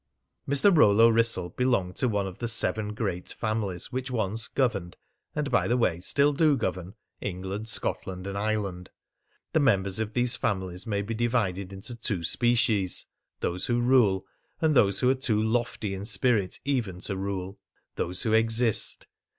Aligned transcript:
Mr. 0.49 0.75
Rollo 0.75 1.09
Wrissell 1.09 1.49
belonged 1.49 1.95
to 1.97 2.07
one 2.09 2.25
of 2.25 2.39
the 2.39 2.47
seven 2.47 2.95
great 2.95 3.29
families 3.31 3.91
which 3.91 4.09
once 4.09 4.47
governed 4.47 4.97
and, 5.35 5.51
by 5.51 5.67
the 5.67 5.77
way, 5.77 5.99
still 5.99 6.33
do 6.33 6.57
govern 6.57 6.95
England, 7.19 7.67
Scotland, 7.69 8.25
and 8.25 8.35
Ireland. 8.35 8.89
The 9.53 9.59
members 9.59 9.99
of 9.99 10.13
these 10.13 10.35
families 10.35 10.87
may 10.87 11.03
be 11.03 11.13
divided 11.13 11.71
into 11.71 11.95
two 11.95 12.23
species: 12.23 13.05
those 13.41 13.67
who 13.67 13.79
rule, 13.79 14.25
and 14.59 14.75
those 14.75 15.01
who 15.01 15.09
are 15.11 15.13
too 15.13 15.39
lofty 15.39 15.93
in 15.93 16.05
spirit 16.05 16.59
even 16.65 16.99
to 17.01 17.15
rule 17.15 17.59
those 17.93 18.23
who 18.23 18.33
exist. 18.33 19.05